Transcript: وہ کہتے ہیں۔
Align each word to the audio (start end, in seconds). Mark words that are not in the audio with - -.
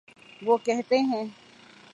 وہ 0.41 0.57
کہتے 0.57 0.97
ہیں۔ 1.01 1.23